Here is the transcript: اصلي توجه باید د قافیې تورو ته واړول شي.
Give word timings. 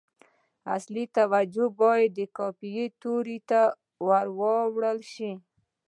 اصلي 0.75 1.03
توجه 1.17 1.65
باید 1.79 2.11
د 2.17 2.19
قافیې 2.37 2.85
تورو 3.01 3.37
ته 3.49 3.61
واړول 4.07 4.99
شي. 5.13 5.31